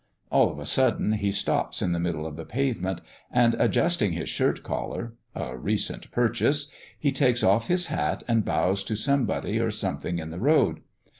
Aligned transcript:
All 0.31 0.49
of 0.51 0.57
a 0.57 0.65
sudden 0.65 1.11
he 1.13 1.31
stops 1.31 1.79
in 1.79 1.91
the 1.91 1.99
middle 1.99 2.25
of 2.25 2.35
the 2.35 2.43
pavement, 2.43 3.01
and, 3.31 3.53
adjusting 3.59 4.13
his 4.13 4.29
shirt 4.29 4.63
collar 4.63 5.13
(a 5.35 5.55
recent 5.55 6.09
purchase), 6.09 6.71
he 6.97 7.11
takes 7.11 7.43
off 7.43 7.67
his 7.67 7.85
hat 7.85 8.23
and 8.27 8.43
bows 8.43 8.83
to 8.85 8.95
somebody 8.95 9.59
or 9.59 9.69
something 9.69 10.17
in 10.17 10.31
the 10.31 10.39
road. 10.39 10.79